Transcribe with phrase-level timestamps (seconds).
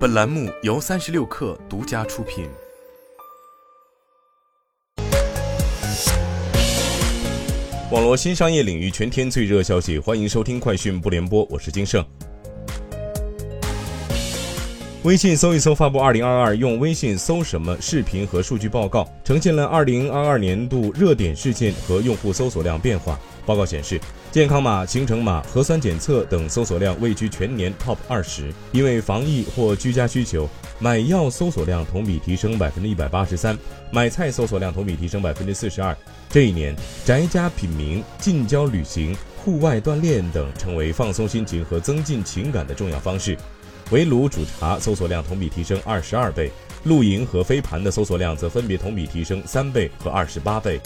[0.00, 2.48] 本栏目由三十六氪独家出品。
[7.90, 12.02] 网络新商业领域全天最热消息，欢迎收听快讯不联播，我是金盛。
[15.02, 23.18] 微信搜一搜发布二零二二用微信搜什么视频和数据报告，呈现了二零二二年度热点事件和用户搜索量变化。
[23.46, 23.98] 报告显示，
[24.30, 28.52] 健康码、行程码、核酸检测等搜索量位居全年 TOP 二十。
[28.72, 30.46] 因为防疫或居家需求，
[30.78, 33.58] 买药搜索量同比提升百分之一百八十三，
[33.90, 35.96] 买菜搜索量同比提升百分之四十二。
[36.28, 43.34] 这一年，宅家品茗、近郊旅行、户外锻炼等成为放松心情和增进情感的重要方式。
[43.90, 46.50] 围炉煮茶搜索量同比提升二十二倍，
[46.84, 50.80] 露营和飞盘的搜索量则分别同比提升三倍和二十八倍。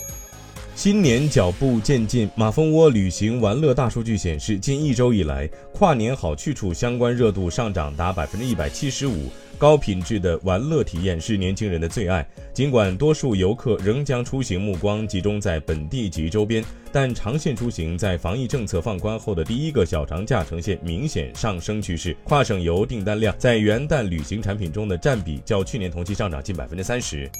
[0.75, 9.31] 新年脚步渐近，马蜂窝旅行玩乐大数据显示，近一周以来，跨年好去处相关热度上涨达百分之一百七十五。
[9.59, 12.27] 高品质的玩乐体验是年轻人的最爱。
[12.53, 22.17] 尽管多数游客仍将出行目光集中在本地及周边，但长线出行在防疫政策放宽后的第一个小长假呈现明显上升趋势。
[22.25, 27.31] 跨省游订单量在元旦旅行产品中的占比较去年同期上涨近百分之三十。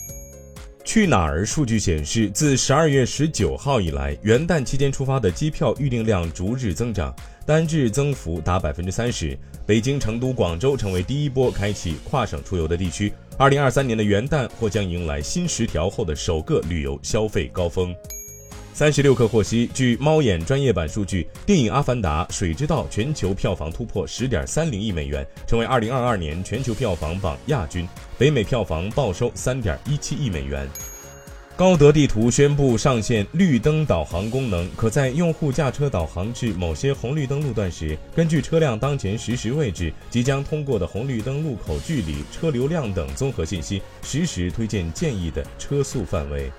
[0.87, 7.15] 去哪儿数据显示，自十二月十九号以来，元旦期间出发的机票预订量逐日增长，
[7.47, 9.39] 单日增幅达百分之三十。
[9.67, 13.13] 北京、成都、广州成为第一波开启跨省出游的地区。
[13.39, 17.95] 二零二三年的元旦或将迎来新十条后的首个旅游消费高峰。
[18.73, 27.89] 三十六氪获悉，据猫眼专业版数据，电影《阿凡达：水之道》全球票房突破十点三零亿美元，成为二零二二年全球票房榜亚军。
[28.19, 30.69] 北美票房报收三点一七亿美元。
[31.57, 46.51] 高德地图宣布上线绿灯导航功能，可在用户驾车导航至某些红绿灯路段时，根据车辆当前实时位置、即将通过的红绿灯路口距离、车流量等综合信息，实时推荐建议的车速范围。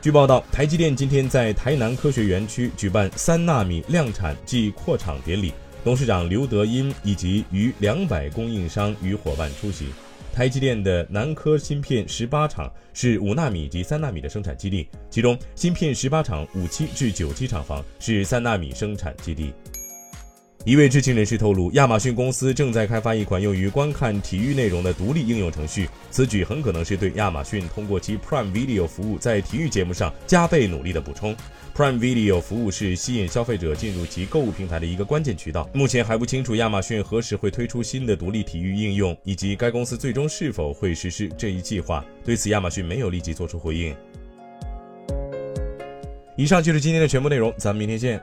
[0.00, 5.52] 据报道，台积电今天在台南科学园区举办三纳米量产暨扩厂典礼，
[5.84, 9.86] 董事长刘德音以及逾两百供应商与伙伴出席。
[10.32, 19.52] 台积电的南科芯片十八厂是五纳米及三纳米的生产基地，其中芯片十八厂五期至九期厂房是三纳米生产基地。
[20.64, 25.88] 一位知情人士透露，亚马逊公司正在开发一款用于观看体育内容的独立应用程序。
[26.08, 31.36] 此举很可能是对亚马逊通过其 Prime Video 服务在体育节目上加倍努力的补充。
[31.74, 35.68] Prime Video 服务是吸引消费者进入其购物平台的一个关键渠道。
[35.74, 42.04] 目前还不清楚亚马逊何时会推出新的独立体育应用，以及该公司最终是否会实施这一计划。
[42.24, 43.92] 对此，亚马逊没有立即做出回应。
[46.36, 48.22] 以上就是今天的全部内容，咱们明天见。